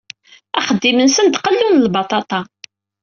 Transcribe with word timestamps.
Axeddim-nsen 0.57 1.27
d 1.29 1.35
qellu 1.43 1.67
n 1.69 1.83
lbaṭaṭa. 1.85 2.41